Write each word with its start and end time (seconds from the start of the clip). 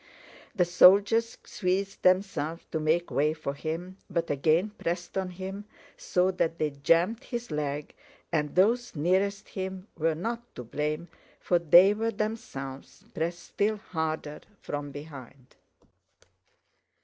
The 0.55 0.65
soldiers 0.65 1.37
squeezed 1.43 2.01
themselves 2.01 2.65
to 2.71 2.79
make 2.79 3.11
way 3.11 3.33
for 3.35 3.53
him, 3.53 3.97
but 4.09 4.31
again 4.31 4.71
pressed 4.79 5.15
on 5.15 5.29
him 5.29 5.65
so 5.95 6.31
that 6.31 6.57
they 6.57 6.71
jammed 6.71 7.23
his 7.23 7.51
leg, 7.51 7.93
and 8.31 8.55
those 8.55 8.95
nearest 8.95 9.49
him 9.49 9.87
were 9.95 10.15
not 10.15 10.55
to 10.55 10.63
blame 10.63 11.07
for 11.39 11.59
they 11.59 11.93
were 11.93 12.09
themselves 12.09 13.03
pressed 13.13 13.43
still 13.43 13.77
harder 13.77 14.41
from 14.59 14.89
behind. 14.89 15.55